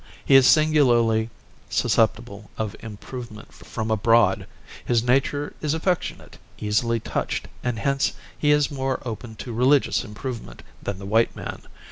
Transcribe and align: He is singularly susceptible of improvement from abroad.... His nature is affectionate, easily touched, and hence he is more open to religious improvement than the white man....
He 0.25 0.33
is 0.33 0.47
singularly 0.47 1.29
susceptible 1.69 2.49
of 2.57 2.75
improvement 2.79 3.53
from 3.53 3.91
abroad.... 3.91 4.47
His 4.83 5.03
nature 5.03 5.53
is 5.61 5.75
affectionate, 5.75 6.39
easily 6.57 6.99
touched, 6.99 7.47
and 7.63 7.77
hence 7.77 8.13
he 8.35 8.49
is 8.49 8.71
more 8.71 8.99
open 9.05 9.35
to 9.35 9.53
religious 9.53 10.03
improvement 10.03 10.63
than 10.81 10.97
the 10.97 11.05
white 11.05 11.35
man.... 11.35 11.61